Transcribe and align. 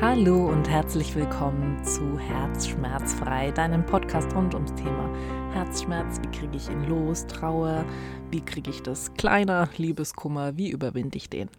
Hallo 0.00 0.46
und 0.46 0.70
herzlich 0.70 1.16
willkommen 1.16 1.82
zu 1.82 2.20
Herzschmerzfrei, 2.20 3.50
deinem 3.50 3.84
Podcast 3.84 4.32
rund 4.32 4.54
ums 4.54 4.72
Thema 4.76 5.12
Herzschmerz. 5.52 6.20
Wie 6.22 6.38
kriege 6.38 6.56
ich 6.56 6.68
ihn 6.68 6.84
los? 6.84 7.26
Trauer? 7.26 7.84
Wie 8.30 8.40
kriege 8.40 8.70
ich 8.70 8.80
das 8.80 9.12
kleiner? 9.14 9.68
Liebeskummer? 9.76 10.56
Wie 10.56 10.70
überwinde 10.70 11.16
ich 11.16 11.28
den? 11.28 11.50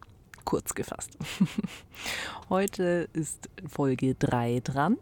Kurz 0.46 0.74
gefasst. 0.74 1.18
Heute 2.48 3.10
ist 3.12 3.50
Folge 3.68 4.14
3 4.14 4.60
dran 4.64 4.96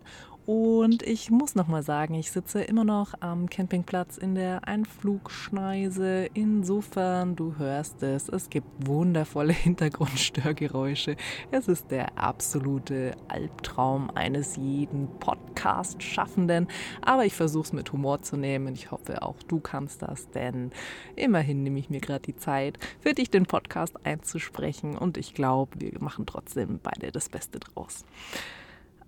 und 0.48 1.02
ich 1.02 1.30
muss 1.30 1.56
noch 1.56 1.68
mal 1.68 1.82
sagen, 1.82 2.14
ich 2.14 2.30
sitze 2.30 2.62
immer 2.62 2.82
noch 2.82 3.12
am 3.20 3.50
Campingplatz 3.50 4.16
in 4.16 4.34
der 4.34 4.66
Einflugschneise. 4.66 6.30
Insofern, 6.32 7.36
du 7.36 7.58
hörst 7.58 8.02
es, 8.02 8.30
es 8.30 8.48
gibt 8.48 8.66
wundervolle 8.86 9.52
Hintergrundstörgeräusche. 9.52 11.16
Es 11.50 11.68
ist 11.68 11.90
der 11.90 12.16
absolute 12.18 13.14
Albtraum 13.28 14.10
eines 14.14 14.56
jeden 14.56 15.08
Podcast-Schaffenden. 15.18 16.68
Aber 17.02 17.26
ich 17.26 17.34
versuche 17.34 17.64
es 17.64 17.72
mit 17.74 17.92
Humor 17.92 18.22
zu 18.22 18.38
nehmen. 18.38 18.72
Ich 18.72 18.90
hoffe, 18.90 19.20
auch 19.20 19.42
du 19.42 19.60
kannst 19.60 20.00
das, 20.00 20.30
denn 20.30 20.70
immerhin 21.14 21.62
nehme 21.62 21.78
ich 21.78 21.90
mir 21.90 22.00
gerade 22.00 22.22
die 22.22 22.36
Zeit, 22.36 22.78
für 23.00 23.12
dich 23.12 23.28
den 23.28 23.44
Podcast 23.44 24.06
einzusprechen. 24.06 24.96
Und 24.96 25.18
ich 25.18 25.34
glaube, 25.34 25.78
wir 25.78 26.00
machen 26.00 26.24
trotzdem 26.24 26.80
beide 26.82 27.12
das 27.12 27.28
Beste 27.28 27.60
draus. 27.60 28.06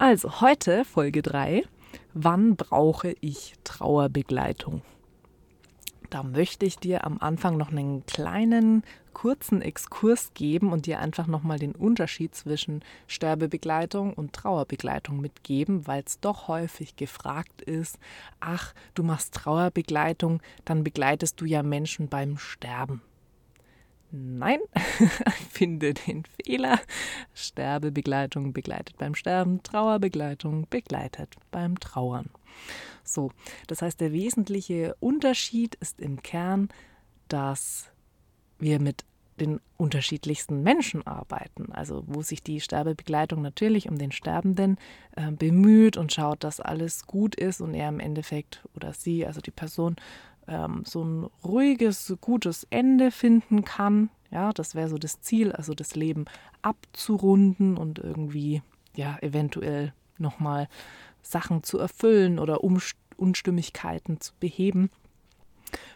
Also 0.00 0.40
heute 0.40 0.86
Folge 0.86 1.20
3. 1.20 1.62
Wann 2.14 2.56
brauche 2.56 3.14
ich 3.20 3.52
Trauerbegleitung? 3.64 4.80
Da 6.08 6.22
möchte 6.22 6.64
ich 6.64 6.78
dir 6.78 7.04
am 7.04 7.18
Anfang 7.18 7.58
noch 7.58 7.70
einen 7.70 8.06
kleinen 8.06 8.82
kurzen 9.12 9.60
Exkurs 9.60 10.32
geben 10.32 10.72
und 10.72 10.86
dir 10.86 11.00
einfach 11.00 11.26
nochmal 11.26 11.58
den 11.58 11.74
Unterschied 11.74 12.34
zwischen 12.34 12.82
Sterbebegleitung 13.08 14.14
und 14.14 14.32
Trauerbegleitung 14.32 15.20
mitgeben, 15.20 15.86
weil 15.86 16.02
es 16.06 16.18
doch 16.18 16.48
häufig 16.48 16.96
gefragt 16.96 17.60
ist, 17.60 17.98
ach, 18.40 18.72
du 18.94 19.02
machst 19.02 19.34
Trauerbegleitung, 19.34 20.40
dann 20.64 20.82
begleitest 20.82 21.38
du 21.42 21.44
ja 21.44 21.62
Menschen 21.62 22.08
beim 22.08 22.38
Sterben. 22.38 23.02
Nein, 24.12 24.58
finde 25.50 25.94
den 25.94 26.24
Fehler. 26.24 26.80
Sterbebegleitung 27.32 28.52
begleitet 28.52 28.98
beim 28.98 29.14
Sterben, 29.14 29.62
Trauerbegleitung 29.62 30.66
begleitet 30.68 31.36
beim 31.50 31.78
Trauern. 31.78 32.30
So, 33.04 33.30
das 33.68 33.82
heißt, 33.82 34.00
der 34.00 34.12
wesentliche 34.12 34.96
Unterschied 35.00 35.76
ist 35.76 36.00
im 36.00 36.22
Kern, 36.22 36.68
dass 37.28 37.90
wir 38.58 38.80
mit 38.80 39.04
den 39.40 39.60
unterschiedlichsten 39.76 40.62
Menschen 40.62 41.06
arbeiten. 41.06 41.72
Also 41.72 42.04
wo 42.06 42.22
sich 42.22 42.42
die 42.42 42.60
Sterbebegleitung 42.60 43.40
natürlich 43.40 43.88
um 43.88 43.98
den 43.98 44.12
Sterbenden 44.12 44.76
äh, 45.16 45.30
bemüht 45.30 45.96
und 45.96 46.12
schaut, 46.12 46.44
dass 46.44 46.60
alles 46.60 47.06
gut 47.06 47.34
ist 47.34 47.60
und 47.60 47.74
er 47.74 47.88
im 47.88 48.00
Endeffekt 48.00 48.62
oder 48.74 48.92
sie, 48.92 49.26
also 49.26 49.40
die 49.40 49.50
Person, 49.50 49.96
ähm, 50.48 50.82
so 50.84 51.04
ein 51.04 51.28
ruhiges, 51.44 52.14
gutes 52.20 52.66
Ende 52.70 53.10
finden 53.10 53.64
kann. 53.64 54.10
Ja, 54.30 54.52
das 54.52 54.74
wäre 54.74 54.88
so 54.88 54.98
das 54.98 55.20
Ziel, 55.20 55.52
also 55.52 55.74
das 55.74 55.94
Leben 55.94 56.26
abzurunden 56.62 57.76
und 57.76 57.98
irgendwie, 57.98 58.62
ja, 58.94 59.18
eventuell 59.20 59.92
nochmal 60.18 60.68
Sachen 61.22 61.62
zu 61.62 61.78
erfüllen 61.78 62.38
oder 62.38 62.58
Unstimmigkeiten 63.16 64.20
zu 64.20 64.32
beheben. 64.38 64.90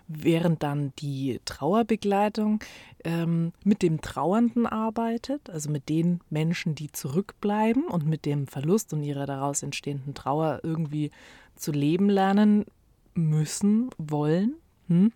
Während 0.06 0.62
dann 0.62 0.92
die 0.98 1.40
Trauerbegleitung 1.44 2.60
ähm, 3.04 3.52
mit 3.64 3.82
dem 3.82 4.00
Trauernden 4.00 4.66
arbeitet, 4.66 5.50
also 5.50 5.70
mit 5.70 5.88
den 5.88 6.20
Menschen, 6.30 6.74
die 6.74 6.92
zurückbleiben 6.92 7.84
und 7.84 8.06
mit 8.06 8.24
dem 8.24 8.46
Verlust 8.46 8.92
und 8.92 9.02
ihrer 9.02 9.26
daraus 9.26 9.62
entstehenden 9.62 10.14
Trauer 10.14 10.60
irgendwie 10.62 11.10
zu 11.56 11.72
leben 11.72 12.08
lernen, 12.08 12.66
müssen, 13.14 13.90
wollen. 13.98 14.56
Hm? 14.88 15.12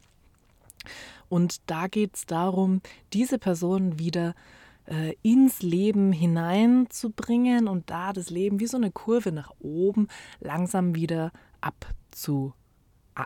Und 1.29 1.71
da 1.71 1.89
geht 1.89 2.17
es 2.17 2.27
darum, 2.27 2.81
diese 3.13 3.39
Person 3.39 3.99
wieder 3.99 4.35
äh, 4.87 5.15
ins 5.23 5.63
Leben 5.63 6.13
hineinzubringen 6.13 7.69
und 7.69 7.91
da 7.91 8.13
das 8.13 8.31
Leben 8.31 8.61
wie 8.61 8.67
so 8.67 8.77
eine 8.77 8.91
Kurve 8.91 9.33
nach 9.33 9.53
oben 9.61 10.09
langsam 10.41 10.95
wieder 10.95 11.33
abzu, 11.61 12.55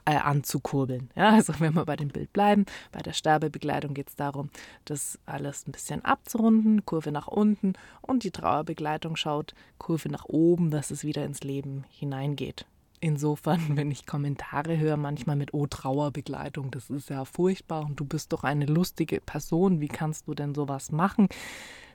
äh, 0.04 0.16
anzukurbeln. 0.16 1.10
Ja, 1.14 1.30
also 1.30 1.54
wenn 1.58 1.74
wir 1.74 1.84
bei 1.84 1.96
dem 1.96 2.08
Bild 2.08 2.32
bleiben, 2.32 2.66
bei 2.90 3.00
der 3.00 3.12
Sterbebegleitung 3.12 3.94
geht 3.94 4.08
es 4.08 4.16
darum, 4.16 4.50
das 4.84 5.18
alles 5.26 5.66
ein 5.66 5.72
bisschen 5.72 6.04
abzurunden, 6.04 6.84
Kurve 6.84 7.12
nach 7.12 7.28
unten 7.28 7.74
und 8.00 8.24
die 8.24 8.32
Trauerbegleitung 8.32 9.16
schaut 9.16 9.54
Kurve 9.78 10.08
nach 10.08 10.24
oben, 10.24 10.70
dass 10.70 10.90
es 10.90 11.04
wieder 11.04 11.24
ins 11.24 11.42
Leben 11.42 11.84
hineingeht. 11.90 12.66
Insofern, 13.04 13.76
wenn 13.76 13.90
ich 13.90 14.06
Kommentare 14.06 14.78
höre, 14.78 14.96
manchmal 14.96 15.34
mit 15.34 15.52
Oh, 15.52 15.66
Trauerbegleitung, 15.66 16.70
das 16.70 16.88
ist 16.88 17.10
ja 17.10 17.24
furchtbar 17.24 17.84
und 17.84 17.98
du 17.98 18.04
bist 18.04 18.32
doch 18.32 18.44
eine 18.44 18.64
lustige 18.64 19.20
Person, 19.20 19.80
wie 19.80 19.88
kannst 19.88 20.28
du 20.28 20.34
denn 20.34 20.54
sowas 20.54 20.92
machen? 20.92 21.28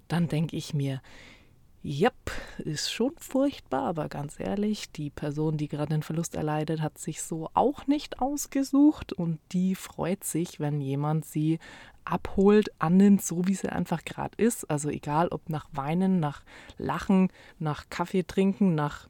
Dann 0.09 0.27
denke 0.27 0.57
ich 0.57 0.73
mir, 0.73 1.01
Jep, 1.81 2.13
ist 2.57 2.91
schon 2.91 3.13
furchtbar, 3.15 3.83
aber 3.83 4.09
ganz 4.09 4.37
ehrlich, 4.37 4.91
die 4.91 5.09
Person, 5.09 5.55
die 5.55 5.69
gerade 5.69 5.93
den 5.93 6.03
Verlust 6.03 6.35
erleidet, 6.35 6.81
hat 6.81 6.97
sich 6.97 7.21
so 7.21 7.49
auch 7.53 7.87
nicht 7.87 8.19
ausgesucht 8.19 9.13
und 9.13 9.39
die 9.53 9.75
freut 9.75 10.25
sich, 10.25 10.59
wenn 10.59 10.81
jemand 10.81 11.23
sie 11.23 11.59
abholt, 12.03 12.69
annimmt, 12.79 13.23
so 13.23 13.47
wie 13.47 13.55
sie 13.55 13.69
einfach 13.69 14.03
gerade 14.03 14.35
ist. 14.35 14.69
Also 14.69 14.89
egal, 14.89 15.29
ob 15.29 15.49
nach 15.49 15.69
Weinen, 15.71 16.19
nach 16.19 16.43
Lachen, 16.77 17.29
nach 17.59 17.89
Kaffee 17.89 18.23
trinken, 18.23 18.75
nach 18.75 19.07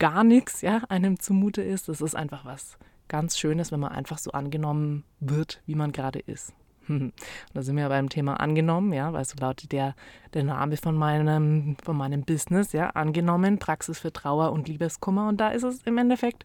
gar 0.00 0.24
nichts 0.24 0.62
ja, 0.62 0.82
einem 0.88 1.20
zumute 1.20 1.62
ist. 1.62 1.88
Das 1.88 2.00
ist 2.00 2.16
einfach 2.16 2.44
was 2.44 2.76
ganz 3.06 3.38
Schönes, 3.38 3.70
wenn 3.70 3.80
man 3.80 3.92
einfach 3.92 4.18
so 4.18 4.32
angenommen 4.32 5.04
wird, 5.20 5.62
wie 5.66 5.76
man 5.76 5.92
gerade 5.92 6.18
ist. 6.18 6.52
da 7.54 7.62
sind 7.62 7.76
wir 7.76 7.88
beim 7.88 8.08
Thema 8.08 8.40
angenommen, 8.40 8.92
ja, 8.92 9.12
weil 9.12 9.24
so 9.24 9.36
lautet 9.38 9.72
der, 9.72 9.94
der 10.34 10.44
Name 10.44 10.76
von 10.76 10.96
meinem, 10.96 11.76
von 11.82 11.96
meinem 11.96 12.22
Business, 12.22 12.72
ja, 12.72 12.90
angenommen, 12.90 13.58
Praxis 13.58 13.98
für 13.98 14.12
Trauer 14.12 14.52
und 14.52 14.66
Liebeskummer. 14.66 15.28
Und 15.28 15.40
da 15.40 15.50
ist 15.50 15.62
es 15.62 15.82
im 15.82 15.98
Endeffekt, 15.98 16.44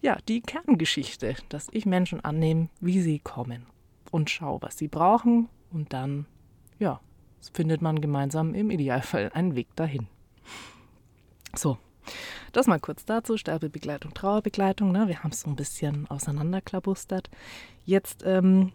ja, 0.00 0.16
die 0.28 0.40
Kerngeschichte, 0.40 1.36
dass 1.48 1.68
ich 1.72 1.86
Menschen 1.86 2.24
annehme, 2.24 2.68
wie 2.80 3.00
sie 3.00 3.18
kommen 3.18 3.66
und 4.10 4.30
schaue, 4.30 4.62
was 4.62 4.78
sie 4.78 4.88
brauchen 4.88 5.48
und 5.70 5.92
dann, 5.92 6.26
ja, 6.78 7.00
findet 7.52 7.82
man 7.82 8.00
gemeinsam 8.00 8.54
im 8.54 8.70
Idealfall 8.70 9.30
einen 9.34 9.56
Weg 9.56 9.74
dahin. 9.74 10.06
So, 11.54 11.78
das 12.52 12.66
mal 12.66 12.80
kurz 12.80 13.04
dazu, 13.04 13.36
Sterbebegleitung, 13.36 14.14
Trauerbegleitung. 14.14 14.92
Ne? 14.92 15.08
Wir 15.08 15.22
haben 15.22 15.30
es 15.30 15.42
so 15.42 15.50
ein 15.50 15.56
bisschen 15.56 16.06
auseinanderklabustert. 16.10 17.30
Jetzt, 17.84 18.22
ähm, 18.24 18.72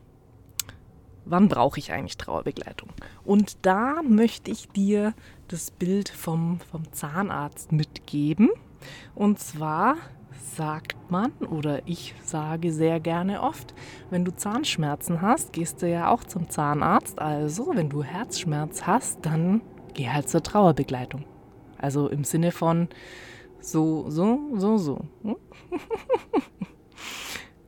wann 1.26 1.48
brauche 1.48 1.80
ich 1.80 1.92
eigentlich 1.92 2.18
Trauerbegleitung? 2.18 2.90
Und 3.24 3.66
da 3.66 4.02
möchte 4.04 4.52
ich 4.52 4.70
dir 4.70 5.14
das 5.48 5.72
Bild 5.72 6.10
vom, 6.10 6.60
vom 6.72 6.92
Zahnarzt 6.92 7.72
mitgeben. 7.72 8.50
Und 9.16 9.40
zwar 9.40 9.98
sagt 10.56 11.12
man 11.12 11.32
oder 11.50 11.88
ich 11.88 12.16
sage 12.24 12.72
sehr 12.72 13.00
gerne 13.00 13.42
oft, 13.42 13.74
wenn 14.10 14.26
du 14.26 14.36
Zahnschmerzen 14.36 15.22
hast, 15.22 15.54
gehst 15.54 15.82
du 15.82 15.90
ja 15.90 16.10
auch 16.10 16.24
zum 16.24 16.50
Zahnarzt. 16.50 17.20
Also, 17.20 17.72
wenn 17.76 17.90
du 17.90 18.04
Herzschmerz 18.04 18.84
hast, 18.84 19.26
dann 19.26 19.62
geh 19.94 20.10
halt 20.10 20.30
zur 20.30 20.44
Trauerbegleitung. 20.44 21.26
Also 21.78 22.08
im 22.08 22.24
Sinne 22.24 22.52
von, 22.52 22.88
so, 23.60 24.10
so, 24.10 24.40
so, 24.56 24.78
so. 24.78 25.06
Hm? 25.24 25.36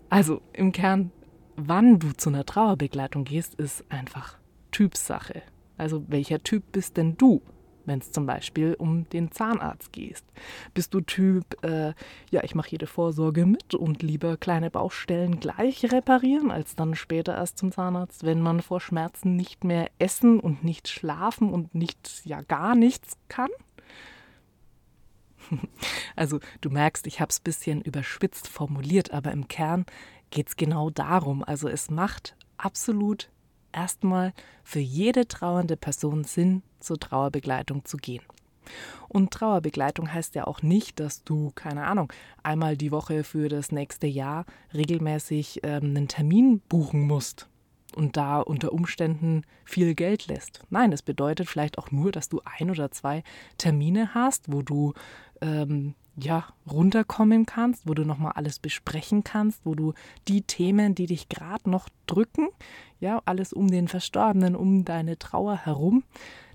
also 0.10 0.42
im 0.54 0.72
Kern, 0.72 1.12
wann 1.56 2.00
du 2.00 2.14
zu 2.14 2.30
einer 2.30 2.46
Trauerbegleitung 2.46 3.24
gehst, 3.24 3.56
ist 3.56 3.84
einfach 3.90 4.38
Typsache. 4.72 5.42
Also 5.78 6.04
welcher 6.08 6.44
Typ 6.44 6.72
bist 6.72 6.98
denn 6.98 7.18
du? 7.18 7.42
wenn 7.90 8.00
es 8.00 8.12
zum 8.12 8.26
Beispiel 8.26 8.76
um 8.76 9.10
den 9.10 9.32
Zahnarzt 9.32 9.92
geht. 9.92 10.24
Bist 10.74 10.94
du 10.94 11.02
Typ, 11.02 11.62
äh, 11.64 11.94
ja, 12.32 12.44
ich 12.44 12.56
mache 12.56 12.70
jede 12.70 12.88
Vorsorge 12.88 13.46
mit 13.46 13.76
und 13.76 14.02
lieber 14.02 14.38
kleine 14.38 14.72
Baustellen 14.72 15.42
gleich 15.42 15.92
reparieren, 15.92 16.52
als 16.52 16.76
dann 16.76 16.96
später 16.96 17.36
erst 17.36 17.58
zum 17.58 17.74
Zahnarzt, 17.74 18.24
wenn 18.24 18.42
man 18.42 18.62
vor 18.62 18.80
Schmerzen 18.80 19.36
nicht 19.36 19.66
mehr 19.66 19.90
essen 19.98 20.40
und 20.40 20.64
nicht 20.64 20.88
schlafen 20.88 21.52
und 21.52 21.76
nicht, 21.76 22.22
ja, 22.24 22.42
gar 22.42 22.76
nichts 22.76 23.18
kann? 23.28 23.50
Also 26.16 26.40
du 26.62 26.70
merkst, 26.70 27.08
ich 27.08 27.22
habe 27.22 27.30
es 27.30 27.40
ein 27.40 27.44
bisschen 27.44 27.82
überspitzt 27.82 28.48
formuliert, 28.48 29.12
aber 29.12 29.32
im 29.32 29.48
Kern 29.48 29.86
geht 30.32 30.50
es 30.50 30.58
genau 30.58 30.90
darum. 30.90 31.44
Also 31.44 31.70
es 31.70 31.90
macht 31.90 32.36
absolut 32.58 33.30
erstmal 33.72 34.34
für 34.64 34.80
jede 34.80 35.28
trauernde 35.28 35.78
Person 35.78 36.24
Sinn, 36.24 36.64
zur 36.80 37.00
Trauerbegleitung 37.00 37.86
zu 37.86 37.98
gehen. 37.98 38.24
Und 39.08 39.32
Trauerbegleitung 39.32 40.14
heißt 40.14 40.36
ja 40.36 40.46
auch 40.46 40.62
nicht, 40.62 41.00
dass 41.00 41.24
du, 41.24 41.52
keine 41.56 41.86
Ahnung, 41.86 42.14
einmal 42.44 42.78
die 42.78 42.92
Woche 42.92 43.24
für 43.24 43.50
das 43.50 43.72
nächste 43.72 44.08
Jahr 44.08 44.46
regelmäßig 44.74 45.62
ähm, 45.64 45.86
einen 45.86 46.08
Termin 46.08 46.62
buchen 46.70 47.02
musst. 47.02 47.49
Und 47.96 48.18
da 48.18 48.40
unter 48.40 48.72
Umständen 48.74 49.44
viel 49.66 49.96
Geld 49.96 50.28
lässt. 50.28 50.62
Nein, 50.70 50.92
es 50.92 51.02
bedeutet 51.02 51.48
vielleicht 51.48 51.78
auch 51.78 51.92
nur, 51.92 52.12
dass 52.12 52.30
du 52.30 52.42
ein 52.44 52.70
oder 52.70 52.92
zwei 52.92 53.24
Termine 53.58 54.14
hast, 54.14 54.52
wo 54.52 54.62
du 54.62 54.94
ähm, 55.42 55.96
ja 56.16 56.46
runterkommen 56.70 57.46
kannst, 57.46 57.88
wo 57.88 57.94
du 57.94 58.04
nochmal 58.06 58.34
alles 58.36 58.60
besprechen 58.60 59.24
kannst, 59.24 59.66
wo 59.66 59.76
du 59.76 59.94
die 60.28 60.42
Themen, 60.42 60.96
die 60.96 61.06
dich 61.06 61.30
gerade 61.30 61.70
noch 61.70 61.90
drücken, 62.06 62.50
ja, 63.00 63.22
alles 63.26 63.54
um 63.54 63.70
den 63.70 63.88
Verstorbenen, 63.88 64.56
um 64.56 64.86
deine 64.86 65.18
Trauer 65.18 65.58
herum, 65.58 66.04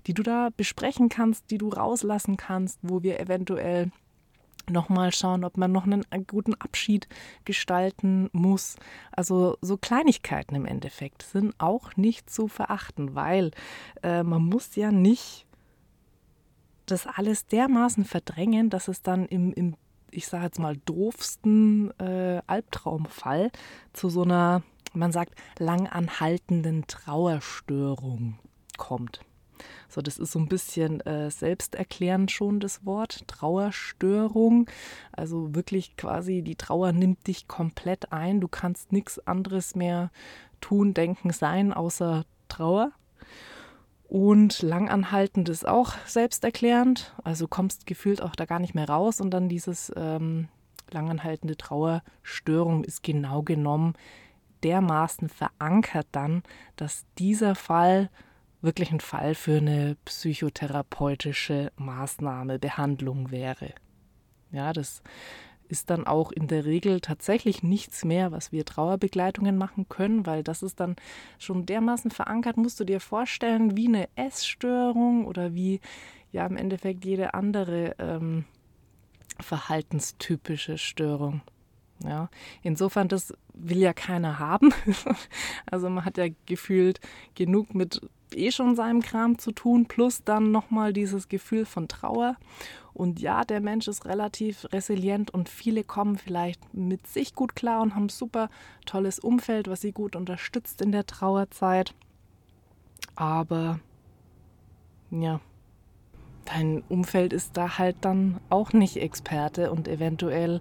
die 0.07 0.13
du 0.13 0.23
da 0.23 0.49
besprechen 0.55 1.09
kannst, 1.09 1.49
die 1.51 1.57
du 1.57 1.69
rauslassen 1.69 2.37
kannst, 2.37 2.79
wo 2.81 3.01
wir 3.01 3.19
eventuell 3.19 3.91
nochmal 4.69 5.11
schauen, 5.11 5.43
ob 5.43 5.57
man 5.57 5.71
noch 5.71 5.85
einen, 5.85 6.03
guten 6.27 6.53
Abschied 6.55 7.07
gestalten 7.43 8.29
muss. 8.31 8.75
Also 9.11 9.57
so 9.61 9.77
Kleinigkeiten 9.77 10.55
im 10.55 10.65
Endeffekt 10.65 11.23
sind 11.23 11.53
auch 11.57 11.95
nicht 11.95 12.29
zu 12.29 12.47
verachten, 12.47 13.15
weil 13.15 13.51
äh, 14.03 14.23
man 14.23 14.43
muss 14.43 14.75
ja 14.75 14.91
nicht 14.91 15.45
das 16.85 17.07
alles 17.07 17.47
dermaßen 17.47 18.05
verdrängen, 18.05 18.69
dass 18.69 18.87
es 18.87 19.01
dann 19.01 19.25
im, 19.25 19.53
im 19.53 19.75
ich 20.11 20.27
sage 20.27 20.45
jetzt 20.45 20.59
mal, 20.59 20.77
doofsten 20.85 21.91
äh, 21.99 22.41
Albtraumfall 22.47 23.51
zu 23.93 24.09
so 24.09 24.23
einer, 24.23 24.63
man 24.93 25.11
sagt, 25.11 25.35
langanhaltenden 25.59 26.87
Trauerstörung 26.87 28.39
kommt. 28.77 29.21
So, 29.89 30.01
das 30.01 30.17
ist 30.17 30.31
so 30.31 30.39
ein 30.39 30.47
bisschen 30.47 31.01
äh, 31.01 31.29
selbsterklärend 31.31 32.31
schon 32.31 32.59
das 32.59 32.85
Wort, 32.85 33.27
Trauerstörung. 33.27 34.67
Also 35.11 35.55
wirklich 35.55 35.95
quasi 35.95 36.41
die 36.41 36.55
Trauer 36.55 36.91
nimmt 36.91 37.27
dich 37.27 37.47
komplett 37.47 38.11
ein. 38.11 38.41
Du 38.41 38.47
kannst 38.47 38.91
nichts 38.91 39.19
anderes 39.27 39.75
mehr 39.75 40.11
tun, 40.61 40.93
denken, 40.93 41.31
sein, 41.31 41.73
außer 41.73 42.25
Trauer. 42.47 42.91
Und 44.07 44.61
langanhaltend 44.61 45.49
ist 45.49 45.67
auch 45.67 45.93
selbsterklärend. 46.05 47.13
Also 47.23 47.47
kommst 47.47 47.87
gefühlt 47.87 48.21
auch 48.21 48.35
da 48.35 48.45
gar 48.45 48.59
nicht 48.59 48.75
mehr 48.75 48.89
raus. 48.89 49.19
Und 49.19 49.31
dann 49.31 49.49
dieses 49.49 49.91
ähm, 49.95 50.47
langanhaltende 50.91 51.57
Trauerstörung 51.57 52.83
ist 52.83 53.03
genau 53.03 53.41
genommen 53.41 53.95
dermaßen 54.65 55.29
verankert 55.29 56.07
dann, 56.11 56.41
dass 56.75 57.05
dieser 57.19 57.55
Fall 57.55 58.09
wirklich 58.65 58.91
ein 58.91 58.99
Fall 58.99 59.35
für 59.35 59.57
eine 59.57 59.95
psychotherapeutische 60.05 61.71
Maßnahme, 61.77 62.59
Behandlung 62.59 63.31
wäre. 63.31 63.73
Ja, 64.51 64.73
das 64.73 65.01
ist 65.67 65.89
dann 65.89 66.05
auch 66.05 66.31
in 66.31 66.47
der 66.47 66.65
Regel 66.65 67.01
tatsächlich 67.01 67.63
nichts 67.63 68.05
mehr, 68.05 68.31
was 68.31 68.51
wir 68.51 68.65
Trauerbegleitungen 68.65 69.57
machen 69.57 69.87
können, 69.89 70.25
weil 70.25 70.43
das 70.43 70.63
ist 70.63 70.79
dann 70.79 70.95
schon 71.39 71.65
dermaßen 71.65 72.11
verankert, 72.11 72.57
musst 72.57 72.79
du 72.79 72.83
dir 72.83 72.99
vorstellen, 72.99 73.75
wie 73.75 73.87
eine 73.87 74.07
Essstörung 74.15 75.25
oder 75.25 75.53
wie 75.53 75.81
ja 76.31 76.45
im 76.45 76.57
Endeffekt 76.57 77.05
jede 77.05 77.33
andere 77.33 77.95
ähm, 77.99 78.45
verhaltenstypische 79.39 80.77
Störung. 80.77 81.41
Ja, 82.03 82.29
insofern, 82.61 83.07
das 83.07 83.33
will 83.53 83.77
ja 83.77 83.93
keiner 83.93 84.37
haben. 84.37 84.73
also 85.65 85.89
man 85.89 86.03
hat 86.03 86.17
ja 86.17 86.27
gefühlt 86.45 86.99
genug 87.35 87.73
mit 87.73 88.01
eh 88.33 88.51
schon 88.51 88.75
seinem 88.75 89.01
Kram 89.01 89.37
zu 89.37 89.51
tun, 89.51 89.85
plus 89.85 90.23
dann 90.23 90.51
nochmal 90.51 90.93
dieses 90.93 91.29
Gefühl 91.29 91.65
von 91.65 91.87
Trauer. 91.87 92.35
Und 92.93 93.19
ja, 93.19 93.43
der 93.43 93.59
Mensch 93.59 93.87
ist 93.89 94.05
relativ 94.05 94.65
resilient 94.71 95.29
und 95.29 95.49
viele 95.49 95.83
kommen 95.83 96.17
vielleicht 96.17 96.73
mit 96.73 97.07
sich 97.07 97.35
gut 97.35 97.55
klar 97.55 97.81
und 97.81 97.93
haben 97.93 98.07
super 98.07 98.49
tolles 98.85 99.19
Umfeld, 99.19 99.67
was 99.67 99.81
sie 99.81 99.91
gut 99.91 100.15
unterstützt 100.15 100.81
in 100.81 100.93
der 100.93 101.05
Trauerzeit. 101.05 101.93
Aber 103.15 103.79
ja, 105.11 105.41
dein 106.45 106.83
Umfeld 106.87 107.33
ist 107.33 107.57
da 107.57 107.77
halt 107.77 107.97
dann 108.01 108.39
auch 108.49 108.71
nicht 108.71 108.97
Experte 108.97 109.71
und 109.71 109.87
eventuell 109.87 110.59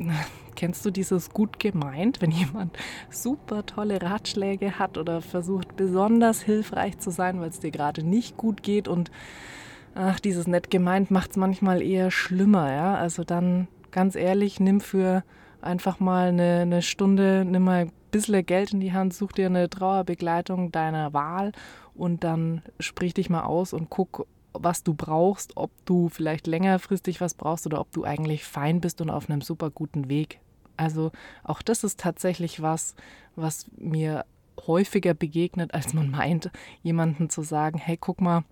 Kennst 0.56 0.84
du 0.84 0.90
dieses 0.90 1.30
gut 1.30 1.58
gemeint, 1.58 2.20
wenn 2.20 2.30
jemand 2.30 2.76
super 3.10 3.64
tolle 3.64 4.02
Ratschläge 4.02 4.78
hat 4.78 4.98
oder 4.98 5.22
versucht 5.22 5.76
besonders 5.76 6.42
hilfreich 6.42 6.98
zu 6.98 7.10
sein, 7.10 7.40
weil 7.40 7.48
es 7.48 7.60
dir 7.60 7.70
gerade 7.70 8.02
nicht 8.02 8.36
gut 8.36 8.62
geht 8.62 8.88
und 8.88 9.10
ach, 9.94 10.20
dieses 10.20 10.46
nett 10.46 10.70
gemeint 10.70 11.10
macht 11.10 11.30
es 11.30 11.36
manchmal 11.36 11.82
eher 11.82 12.10
schlimmer, 12.10 12.72
ja? 12.72 12.94
Also 12.94 13.24
dann 13.24 13.68
ganz 13.90 14.16
ehrlich, 14.16 14.60
nimm 14.60 14.80
für 14.80 15.24
einfach 15.62 16.00
mal 16.00 16.28
eine, 16.28 16.60
eine 16.60 16.82
Stunde, 16.82 17.44
nimm 17.44 17.64
mal 17.64 17.86
ein 17.86 17.92
bisschen 18.10 18.44
Geld 18.44 18.72
in 18.72 18.80
die 18.80 18.92
Hand, 18.92 19.14
such 19.14 19.32
dir 19.32 19.46
eine 19.46 19.68
Trauerbegleitung 19.68 20.72
deiner 20.72 21.12
Wahl 21.12 21.52
und 21.94 22.24
dann 22.24 22.62
sprich 22.78 23.14
dich 23.14 23.30
mal 23.30 23.42
aus 23.42 23.72
und 23.72 23.90
guck, 23.90 24.26
was 24.52 24.82
du 24.82 24.94
brauchst, 24.94 25.56
ob 25.56 25.70
du 25.84 26.08
vielleicht 26.08 26.46
längerfristig 26.46 27.20
was 27.20 27.34
brauchst 27.34 27.66
oder 27.66 27.80
ob 27.80 27.92
du 27.92 28.04
eigentlich 28.04 28.44
fein 28.44 28.80
bist 28.80 29.00
und 29.00 29.10
auf 29.10 29.28
einem 29.28 29.40
super 29.40 29.70
guten 29.70 30.08
Weg. 30.08 30.40
Also 30.76 31.12
auch 31.44 31.62
das 31.62 31.84
ist 31.84 32.00
tatsächlich 32.00 32.62
was, 32.62 32.94
was 33.36 33.66
mir 33.76 34.24
häufiger 34.66 35.14
begegnet, 35.14 35.74
als 35.74 35.94
man 35.94 36.10
meint, 36.10 36.50
jemanden 36.82 37.30
zu 37.30 37.42
sagen, 37.42 37.78
hey, 37.78 37.96
guck 37.98 38.20
mal, 38.20 38.44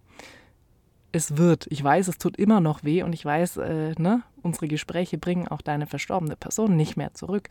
es 1.13 1.37
wird. 1.37 1.67
Ich 1.71 1.83
weiß, 1.83 2.09
es 2.09 2.19
tut 2.19 2.37
immer 2.37 2.61
noch 2.61 2.85
weh 2.85 3.03
und 3.03 3.13
ich 3.13 3.25
weiß, 3.25 3.57
äh, 3.59 3.95
ne, 3.99 4.23
unsere 4.43 4.69
Gespräche 4.69 5.19
bringen 5.19 5.49
auch 5.49 5.63
deine 5.63 5.87
verstorbene 5.87 6.37
Person 6.37 6.77
nicht 6.77 6.97
mehr 6.97 7.15
zurück. 7.15 7.49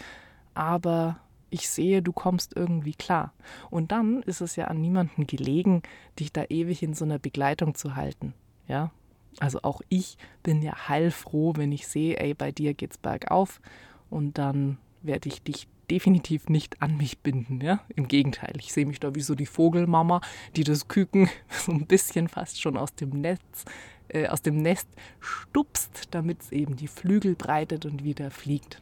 Aber 0.53 1.19
ich 1.49 1.69
sehe, 1.69 2.01
du 2.01 2.11
kommst 2.11 2.55
irgendwie 2.55 2.93
klar. 2.93 3.33
Und 3.69 3.91
dann 3.91 4.21
ist 4.23 4.41
es 4.41 4.55
ja 4.55 4.65
an 4.65 4.81
niemanden 4.81 5.27
gelegen, 5.27 5.81
dich 6.19 6.31
da 6.31 6.43
ewig 6.49 6.83
in 6.83 6.93
so 6.93 7.05
einer 7.05 7.19
Begleitung 7.19 7.75
zu 7.75 7.95
halten. 7.95 8.33
Ja, 8.67 8.91
also 9.39 9.59
auch 9.61 9.81
ich 9.89 10.17
bin 10.43 10.61
ja 10.61 10.89
heilfroh, 10.89 11.53
wenn 11.55 11.71
ich 11.71 11.87
sehe, 11.87 12.17
ey, 12.17 12.33
bei 12.33 12.51
dir 12.51 12.73
geht's 12.73 12.97
bergauf 12.97 13.61
und 14.09 14.37
dann 14.37 14.77
werde 15.01 15.29
ich 15.29 15.41
dich 15.41 15.67
definitiv 15.89 16.49
nicht 16.49 16.81
an 16.81 16.97
mich 16.97 17.19
binden, 17.19 17.61
ja? 17.61 17.79
Im 17.95 18.09
Gegenteil, 18.09 18.53
ich 18.57 18.73
sehe 18.73 18.85
mich 18.85 18.99
da 18.99 19.15
wie 19.15 19.21
so 19.21 19.35
die 19.35 19.45
Vogelmama, 19.45 20.19
die 20.55 20.65
das 20.65 20.89
Küken 20.89 21.29
so 21.49 21.71
ein 21.71 21.85
bisschen 21.85 22.27
fast 22.27 22.61
schon 22.61 22.75
aus 22.75 22.93
dem 22.95 23.09
Netz, 23.21 23.63
äh, 24.09 24.27
aus 24.27 24.41
dem 24.41 24.61
Nest 24.61 24.89
stupst, 25.21 26.09
damit 26.11 26.41
es 26.41 26.51
eben 26.51 26.75
die 26.75 26.87
Flügel 26.87 27.35
breitet 27.35 27.85
und 27.85 28.03
wieder 28.03 28.31
fliegt 28.31 28.81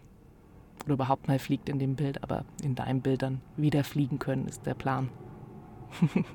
oder 0.86 0.94
überhaupt 0.94 1.28
mal 1.28 1.40
fliegt 1.40 1.70
in 1.70 1.80
dem 1.80 1.96
Bild, 1.96 2.24
aber 2.24 2.46
in 2.64 2.76
deinem 2.76 3.02
Bild 3.02 3.22
dann 3.22 3.42
wieder 3.58 3.84
fliegen 3.84 4.20
können, 4.20 4.48
ist 4.48 4.66
der 4.66 4.76
Plan. 4.76 5.10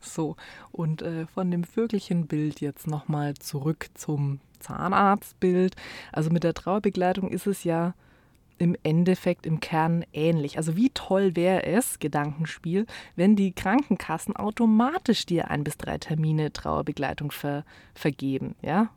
so, 0.00 0.36
und 0.72 1.02
äh, 1.02 1.26
von 1.26 1.50
dem 1.50 1.64
Vögelchenbild 1.64 2.60
jetzt 2.60 2.86
nochmal 2.86 3.34
zurück 3.34 3.88
zum 3.94 4.40
Zahnarztbild. 4.60 5.76
Also 6.12 6.30
mit 6.30 6.44
der 6.44 6.54
Trauerbegleitung 6.54 7.30
ist 7.30 7.46
es 7.46 7.64
ja 7.64 7.94
im 8.58 8.76
Endeffekt 8.82 9.46
im 9.46 9.60
Kern 9.60 10.04
ähnlich. 10.12 10.56
Also 10.56 10.76
wie 10.76 10.90
toll 10.90 11.36
wäre 11.36 11.64
es, 11.64 11.98
Gedankenspiel, 11.98 12.86
wenn 13.14 13.36
die 13.36 13.52
Krankenkassen 13.52 14.34
automatisch 14.34 15.26
dir 15.26 15.50
ein 15.50 15.64
bis 15.64 15.76
drei 15.76 15.98
Termine 15.98 16.52
Trauerbegleitung 16.52 17.30
ver 17.30 17.64
vergeben, 17.94 18.54
ja? 18.62 18.88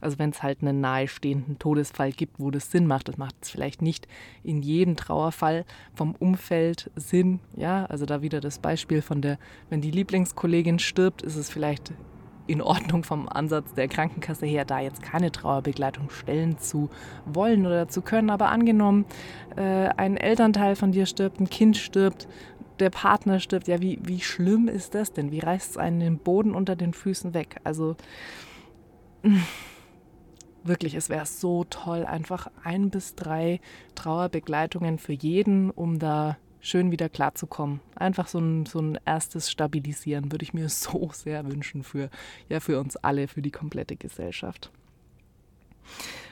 Also 0.00 0.18
wenn 0.18 0.30
es 0.30 0.42
halt 0.42 0.62
einen 0.62 0.80
nahestehenden 0.80 1.58
Todesfall 1.58 2.12
gibt, 2.12 2.38
wo 2.38 2.50
das 2.50 2.70
Sinn 2.70 2.86
macht, 2.86 3.08
das 3.08 3.16
macht 3.16 3.34
es 3.42 3.50
vielleicht 3.50 3.82
nicht 3.82 4.06
in 4.42 4.62
jedem 4.62 4.96
Trauerfall 4.96 5.64
vom 5.94 6.14
Umfeld 6.18 6.90
Sinn. 6.96 7.40
Ja, 7.56 7.86
also 7.86 8.06
da 8.06 8.22
wieder 8.22 8.40
das 8.40 8.58
Beispiel 8.58 9.02
von 9.02 9.22
der, 9.22 9.38
wenn 9.70 9.80
die 9.80 9.90
Lieblingskollegin 9.90 10.78
stirbt, 10.78 11.22
ist 11.22 11.36
es 11.36 11.50
vielleicht 11.50 11.92
in 12.46 12.62
Ordnung 12.62 13.04
vom 13.04 13.28
Ansatz 13.28 13.74
der 13.74 13.88
Krankenkasse 13.88 14.46
her, 14.46 14.64
da 14.64 14.80
jetzt 14.80 15.02
keine 15.02 15.30
Trauerbegleitung 15.30 16.10
stellen 16.10 16.58
zu 16.58 16.88
wollen 17.26 17.66
oder 17.66 17.88
zu 17.88 18.00
können. 18.00 18.30
Aber 18.30 18.48
angenommen, 18.48 19.04
äh, 19.56 19.88
ein 19.96 20.16
Elternteil 20.16 20.74
von 20.74 20.90
dir 20.90 21.06
stirbt, 21.06 21.40
ein 21.40 21.50
Kind 21.50 21.76
stirbt, 21.76 22.26
der 22.78 22.90
Partner 22.90 23.40
stirbt, 23.40 23.68
ja, 23.68 23.80
wie, 23.80 23.98
wie 24.02 24.20
schlimm 24.20 24.68
ist 24.68 24.94
das 24.94 25.12
denn? 25.12 25.30
Wie 25.30 25.40
reißt 25.40 25.72
es 25.72 25.76
einen 25.76 26.00
den 26.00 26.18
Boden 26.18 26.54
unter 26.54 26.74
den 26.74 26.94
Füßen 26.94 27.34
weg? 27.34 27.60
Also 27.64 27.96
wirklich, 30.64 30.94
es 30.94 31.08
wäre 31.08 31.26
so 31.26 31.64
toll, 31.64 32.04
einfach 32.04 32.50
ein 32.64 32.90
bis 32.90 33.14
drei 33.14 33.60
Trauerbegleitungen 33.94 34.98
für 34.98 35.12
jeden, 35.12 35.70
um 35.70 35.98
da 35.98 36.36
schön 36.60 36.90
wieder 36.90 37.08
klarzukommen. 37.08 37.80
Einfach 37.94 38.28
so 38.28 38.38
ein, 38.38 38.66
so 38.66 38.80
ein 38.80 38.98
erstes 39.04 39.50
Stabilisieren 39.50 40.32
würde 40.32 40.42
ich 40.42 40.54
mir 40.54 40.68
so 40.68 41.10
sehr 41.12 41.46
wünschen 41.46 41.82
für, 41.82 42.10
ja, 42.48 42.60
für 42.60 42.80
uns 42.80 42.96
alle, 42.96 43.28
für 43.28 43.42
die 43.42 43.50
komplette 43.50 43.96
Gesellschaft. 43.96 44.70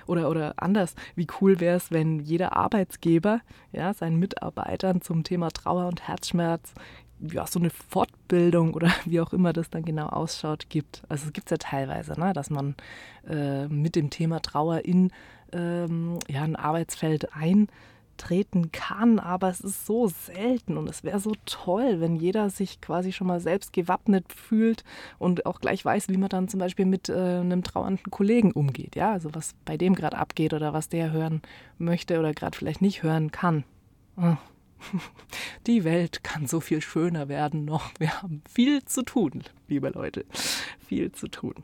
Oder, 0.06 0.30
oder 0.30 0.54
anders, 0.56 0.94
wie 1.16 1.26
cool 1.40 1.58
wäre 1.58 1.76
es, 1.76 1.90
wenn 1.90 2.20
jeder 2.20 2.56
Arbeitsgeber 2.56 3.40
ja, 3.72 3.92
seinen 3.92 4.18
Mitarbeitern 4.18 5.00
zum 5.00 5.24
Thema 5.24 5.50
Trauer 5.50 5.88
und 5.88 6.06
Herzschmerz 6.06 6.74
ja, 7.20 7.46
so 7.46 7.58
eine 7.58 7.70
Fortbildung 7.70 8.74
oder 8.74 8.92
wie 9.04 9.20
auch 9.20 9.32
immer 9.32 9.52
das 9.52 9.70
dann 9.70 9.84
genau 9.84 10.06
ausschaut, 10.06 10.68
gibt. 10.68 11.02
Also 11.08 11.26
es 11.26 11.32
gibt 11.32 11.48
es 11.48 11.50
ja 11.50 11.56
teilweise, 11.58 12.18
ne, 12.18 12.32
dass 12.32 12.50
man 12.50 12.74
äh, 13.28 13.66
mit 13.68 13.96
dem 13.96 14.10
Thema 14.10 14.40
Trauer 14.40 14.84
in 14.84 15.10
ähm, 15.52 16.18
ja, 16.28 16.42
ein 16.42 16.56
Arbeitsfeld 16.56 17.34
ein 17.34 17.68
treten 18.16 18.72
kann, 18.72 19.18
aber 19.18 19.50
es 19.50 19.60
ist 19.60 19.86
so 19.86 20.08
selten 20.08 20.76
und 20.76 20.88
es 20.88 21.04
wäre 21.04 21.20
so 21.20 21.32
toll, 21.44 22.00
wenn 22.00 22.16
jeder 22.16 22.50
sich 22.50 22.80
quasi 22.80 23.12
schon 23.12 23.26
mal 23.26 23.40
selbst 23.40 23.72
gewappnet 23.72 24.32
fühlt 24.32 24.84
und 25.18 25.46
auch 25.46 25.60
gleich 25.60 25.84
weiß, 25.84 26.08
wie 26.08 26.16
man 26.16 26.28
dann 26.28 26.48
zum 26.48 26.60
Beispiel 26.60 26.86
mit 26.86 27.08
äh, 27.08 27.12
einem 27.12 27.62
trauernden 27.62 28.10
Kollegen 28.10 28.52
umgeht, 28.52 28.96
ja, 28.96 29.12
also 29.12 29.34
was 29.34 29.54
bei 29.64 29.76
dem 29.76 29.94
gerade 29.94 30.16
abgeht 30.16 30.54
oder 30.54 30.72
was 30.72 30.88
der 30.88 31.12
hören 31.12 31.42
möchte 31.78 32.18
oder 32.18 32.32
gerade 32.32 32.56
vielleicht 32.56 32.82
nicht 32.82 33.02
hören 33.02 33.30
kann. 33.30 33.64
Oh. 34.16 34.36
Die 35.66 35.84
Welt 35.84 36.22
kann 36.22 36.46
so 36.46 36.60
viel 36.60 36.80
schöner 36.80 37.28
werden 37.28 37.64
noch. 37.64 37.90
Wir 37.98 38.22
haben 38.22 38.42
viel 38.48 38.84
zu 38.84 39.02
tun, 39.02 39.42
liebe 39.68 39.88
Leute. 39.88 40.24
Viel 40.86 41.12
zu 41.12 41.28
tun. 41.28 41.54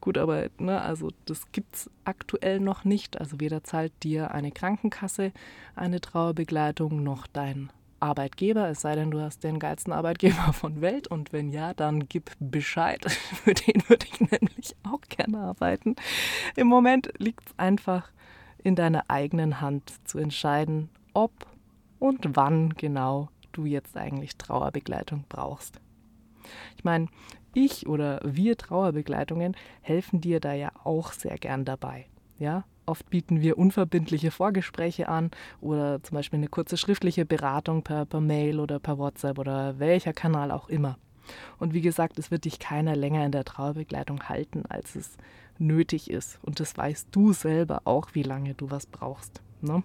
Gut, 0.00 0.18
aber 0.18 0.48
ne, 0.58 0.80
also 0.80 1.10
das 1.24 1.50
gibt 1.52 1.74
es 1.74 1.90
aktuell 2.04 2.60
noch 2.60 2.84
nicht. 2.84 3.20
Also 3.20 3.40
weder 3.40 3.64
zahlt 3.64 3.92
dir 4.02 4.32
eine 4.32 4.52
Krankenkasse 4.52 5.32
eine 5.74 6.00
Trauerbegleitung 6.00 7.02
noch 7.02 7.26
dein 7.26 7.70
Arbeitgeber, 8.04 8.68
es 8.68 8.82
sei 8.82 8.96
denn, 8.96 9.10
du 9.10 9.20
hast 9.20 9.42
den 9.44 9.58
geilsten 9.58 9.92
Arbeitgeber 9.92 10.52
von 10.52 10.82
Welt 10.82 11.08
und 11.08 11.32
wenn 11.32 11.50
ja, 11.50 11.72
dann 11.72 12.06
gib 12.08 12.32
Bescheid. 12.38 13.10
Für 13.10 13.54
den 13.54 13.82
würde 13.88 14.06
ich 14.12 14.20
nämlich 14.20 14.76
auch 14.82 15.00
gerne 15.08 15.38
arbeiten. 15.38 15.96
Im 16.54 16.66
Moment 16.66 17.12
liegt 17.18 17.48
es 17.48 17.58
einfach 17.58 18.10
in 18.62 18.76
deiner 18.76 19.04
eigenen 19.08 19.60
Hand 19.60 19.94
zu 20.04 20.18
entscheiden, 20.18 20.90
ob 21.14 21.32
und 22.04 22.36
wann 22.36 22.74
genau 22.74 23.30
du 23.52 23.64
jetzt 23.64 23.96
eigentlich 23.96 24.36
Trauerbegleitung 24.36 25.24
brauchst. 25.30 25.80
Ich 26.76 26.84
meine, 26.84 27.06
ich 27.54 27.86
oder 27.86 28.20
wir 28.22 28.58
Trauerbegleitungen 28.58 29.56
helfen 29.80 30.20
dir 30.20 30.38
da 30.38 30.52
ja 30.52 30.70
auch 30.84 31.12
sehr 31.12 31.38
gern 31.38 31.64
dabei. 31.64 32.04
Ja, 32.38 32.64
oft 32.84 33.08
bieten 33.08 33.40
wir 33.40 33.56
unverbindliche 33.56 34.30
Vorgespräche 34.30 35.08
an 35.08 35.30
oder 35.62 36.02
zum 36.02 36.16
Beispiel 36.16 36.40
eine 36.40 36.48
kurze 36.48 36.76
schriftliche 36.76 37.24
Beratung 37.24 37.82
per, 37.82 38.04
per 38.04 38.20
Mail 38.20 38.60
oder 38.60 38.80
per 38.80 38.98
WhatsApp 38.98 39.38
oder 39.38 39.78
welcher 39.78 40.12
Kanal 40.12 40.50
auch 40.50 40.68
immer. 40.68 40.98
Und 41.58 41.72
wie 41.72 41.80
gesagt, 41.80 42.18
es 42.18 42.30
wird 42.30 42.44
dich 42.44 42.58
keiner 42.58 42.96
länger 42.96 43.24
in 43.24 43.32
der 43.32 43.46
Trauerbegleitung 43.46 44.28
halten, 44.28 44.64
als 44.68 44.94
es 44.94 45.16
nötig 45.58 46.10
ist. 46.10 46.38
Und 46.42 46.60
das 46.60 46.76
weißt 46.76 47.08
du 47.12 47.32
selber 47.32 47.80
auch, 47.84 48.08
wie 48.12 48.24
lange 48.24 48.52
du 48.52 48.70
was 48.70 48.84
brauchst. 48.84 49.40
Ne? 49.62 49.82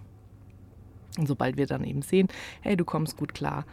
Und 1.18 1.26
sobald 1.26 1.56
wir 1.56 1.66
dann 1.66 1.84
eben 1.84 2.02
sehen, 2.02 2.28
hey, 2.60 2.76
du 2.76 2.84
kommst 2.84 3.16
gut 3.16 3.34
klar, 3.34 3.64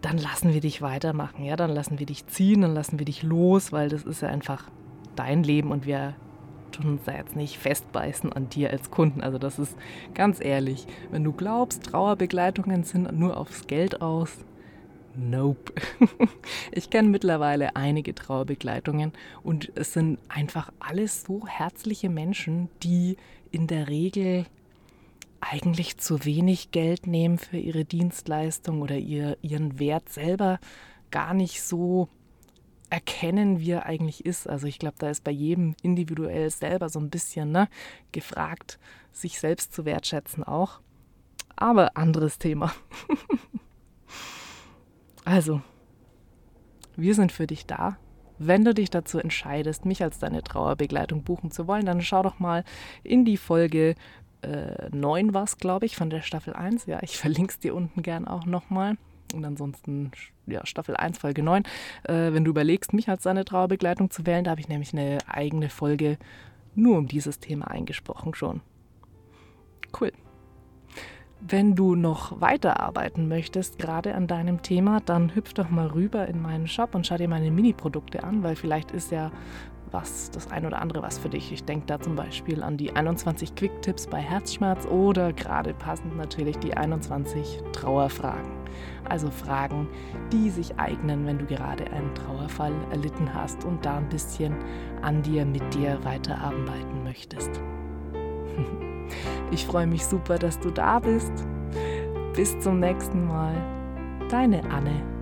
dann 0.00 0.18
lassen 0.18 0.52
wir 0.52 0.60
dich 0.60 0.80
weitermachen, 0.80 1.44
ja, 1.44 1.56
dann 1.56 1.70
lassen 1.70 1.98
wir 1.98 2.06
dich 2.06 2.26
ziehen, 2.26 2.62
dann 2.62 2.74
lassen 2.74 2.98
wir 2.98 3.06
dich 3.06 3.22
los, 3.22 3.72
weil 3.72 3.88
das 3.88 4.04
ist 4.04 4.22
ja 4.22 4.28
einfach 4.28 4.70
dein 5.16 5.42
Leben 5.42 5.72
und 5.72 5.86
wir 5.86 6.14
tun 6.70 6.92
uns 6.92 7.04
da 7.04 7.12
jetzt 7.12 7.34
nicht 7.34 7.58
festbeißen 7.58 8.32
an 8.32 8.48
dir 8.48 8.70
als 8.70 8.90
Kunden. 8.90 9.20
Also 9.20 9.38
das 9.38 9.58
ist 9.58 9.76
ganz 10.14 10.40
ehrlich, 10.40 10.86
wenn 11.10 11.24
du 11.24 11.32
glaubst, 11.32 11.84
Trauerbegleitungen 11.84 12.84
sind 12.84 13.10
nur 13.18 13.36
aufs 13.36 13.66
Geld 13.66 14.00
aus, 14.00 14.44
nope. 15.16 15.72
Ich 16.72 16.90
kenne 16.90 17.08
mittlerweile 17.08 17.74
einige 17.74 18.14
Trauerbegleitungen 18.14 19.12
und 19.42 19.72
es 19.74 19.92
sind 19.92 20.18
einfach 20.28 20.70
alles 20.78 21.24
so 21.24 21.46
herzliche 21.46 22.08
Menschen, 22.08 22.68
die 22.82 23.16
in 23.50 23.66
der 23.66 23.88
Regel 23.88 24.46
eigentlich 25.40 25.98
zu 25.98 26.24
wenig 26.24 26.70
Geld 26.70 27.06
nehmen 27.06 27.38
für 27.38 27.58
ihre 27.58 27.84
Dienstleistung 27.84 28.82
oder 28.82 28.96
ihr, 28.96 29.36
ihren 29.42 29.78
Wert 29.78 30.08
selber 30.08 30.58
gar 31.10 31.34
nicht 31.34 31.62
so 31.62 32.08
erkennen, 32.90 33.60
wie 33.60 33.72
er 33.72 33.86
eigentlich 33.86 34.24
ist. 34.24 34.48
Also 34.48 34.66
ich 34.66 34.78
glaube, 34.78 34.96
da 34.98 35.10
ist 35.10 35.24
bei 35.24 35.30
jedem 35.30 35.74
individuell 35.82 36.50
selber 36.50 36.88
so 36.88 36.98
ein 36.98 37.10
bisschen 37.10 37.52
ne, 37.52 37.68
gefragt, 38.12 38.78
sich 39.12 39.38
selbst 39.38 39.72
zu 39.72 39.84
wertschätzen 39.84 40.44
auch. 40.44 40.80
Aber 41.56 41.96
anderes 41.96 42.38
Thema. 42.38 42.72
also, 45.24 45.60
wir 46.96 47.14
sind 47.14 47.32
für 47.32 47.46
dich 47.46 47.66
da. 47.66 47.98
Wenn 48.38 48.64
du 48.64 48.72
dich 48.72 48.90
dazu 48.90 49.18
entscheidest, 49.18 49.84
mich 49.84 50.02
als 50.02 50.20
deine 50.20 50.44
Trauerbegleitung 50.44 51.24
buchen 51.24 51.50
zu 51.50 51.66
wollen, 51.66 51.86
dann 51.86 52.00
schau 52.00 52.22
doch 52.22 52.38
mal 52.38 52.64
in 53.02 53.24
die 53.24 53.36
Folge 53.36 53.96
äh, 54.42 54.88
9 54.90 55.34
war 55.34 55.44
es, 55.44 55.58
glaube 55.58 55.86
ich, 55.86 55.96
von 55.96 56.10
der 56.10 56.22
Staffel 56.22 56.54
1. 56.54 56.86
Ja, 56.86 56.98
ich 57.02 57.16
verlinke 57.18 57.52
es 57.52 57.58
dir 57.58 57.74
unten 57.74 58.02
gern 58.02 58.26
auch 58.26 58.46
nochmal. 58.46 58.96
Und 59.34 59.44
ansonsten, 59.44 60.10
ja, 60.46 60.64
Staffel 60.64 60.96
1, 60.96 61.18
Folge 61.18 61.42
9. 61.42 61.62
Äh, 62.04 62.32
wenn 62.32 62.44
du 62.44 62.50
überlegst, 62.50 62.92
mich 62.92 63.08
als 63.08 63.24
deine 63.24 63.44
Trauerbegleitung 63.44 64.10
zu 64.10 64.24
wählen, 64.26 64.44
da 64.44 64.52
habe 64.52 64.60
ich 64.60 64.68
nämlich 64.68 64.92
eine 64.92 65.18
eigene 65.26 65.68
Folge 65.68 66.18
nur 66.74 66.96
um 66.96 67.08
dieses 67.08 67.38
Thema 67.40 67.68
eingesprochen 67.68 68.34
schon. 68.34 68.60
Cool. 69.98 70.12
Wenn 71.40 71.76
du 71.76 71.94
noch 71.94 72.40
weiterarbeiten 72.40 73.28
möchtest, 73.28 73.78
gerade 73.78 74.14
an 74.14 74.26
deinem 74.26 74.62
Thema, 74.62 75.00
dann 75.00 75.34
hüpf 75.34 75.52
doch 75.52 75.70
mal 75.70 75.86
rüber 75.86 76.26
in 76.26 76.42
meinen 76.42 76.66
Shop 76.66 76.94
und 76.94 77.06
schau 77.06 77.16
dir 77.16 77.28
meine 77.28 77.50
Mini-Produkte 77.50 78.24
an, 78.24 78.42
weil 78.42 78.56
vielleicht 78.56 78.90
ist 78.90 79.12
ja 79.12 79.30
was, 79.92 80.30
das 80.30 80.50
ein 80.50 80.66
oder 80.66 80.80
andere 80.80 81.02
was 81.02 81.18
für 81.18 81.28
dich. 81.28 81.52
Ich 81.52 81.64
denke 81.64 81.86
da 81.86 82.00
zum 82.00 82.16
Beispiel 82.16 82.62
an 82.62 82.76
die 82.76 82.94
21 82.94 83.54
Quick-Tipps 83.54 84.06
bei 84.06 84.18
Herzschmerz 84.20 84.86
oder 84.86 85.32
gerade 85.32 85.74
passend 85.74 86.16
natürlich 86.16 86.58
die 86.58 86.76
21 86.76 87.62
Trauerfragen. 87.72 88.50
Also 89.08 89.30
Fragen, 89.30 89.88
die 90.32 90.50
sich 90.50 90.78
eignen, 90.78 91.26
wenn 91.26 91.38
du 91.38 91.46
gerade 91.46 91.90
einen 91.90 92.14
Trauerfall 92.14 92.72
erlitten 92.90 93.32
hast 93.32 93.64
und 93.64 93.84
da 93.84 93.98
ein 93.98 94.08
bisschen 94.08 94.54
an 95.02 95.22
dir, 95.22 95.44
mit 95.44 95.74
dir 95.74 95.98
weiterarbeiten 96.04 97.04
möchtest. 97.04 97.60
Ich 99.50 99.64
freue 99.64 99.86
mich 99.86 100.04
super, 100.04 100.38
dass 100.38 100.60
du 100.60 100.70
da 100.70 100.98
bist. 100.98 101.32
Bis 102.34 102.58
zum 102.60 102.80
nächsten 102.80 103.26
Mal. 103.26 103.54
Deine 104.28 104.62
Anne. 104.70 105.17